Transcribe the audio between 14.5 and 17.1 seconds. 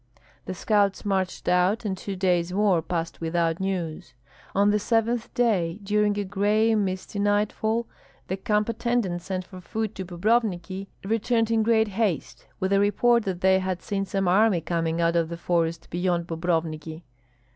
coming out of the forest beyond Bobrovniki.